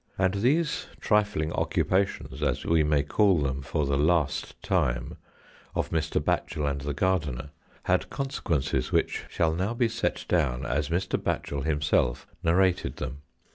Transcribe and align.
And 0.17 0.33
these 0.33 0.87
trifling 0.99 1.53
occupations, 1.53 2.41
as 2.41 2.65
we 2.65 2.81
may 2.83 3.03
call 3.03 3.37
them 3.37 3.61
for 3.61 3.85
the 3.85 3.99
last 3.99 4.59
time, 4.63 5.17
of 5.75 5.91
Mr. 5.91 6.19
Batchel 6.19 6.65
and 6.67 6.81
the 6.81 6.95
gardener, 6.95 7.51
had 7.83 8.09
consequences 8.09 8.91
which 8.91 9.25
shall 9.29 9.53
now 9.53 9.75
be 9.75 9.87
set 9.87 10.25
down 10.27 10.65
as 10.65 10.89
Mr. 10.89 11.19
Batchel 11.21 11.65
himself 11.65 12.25
narrated 12.41 12.95
them. 12.95 13.19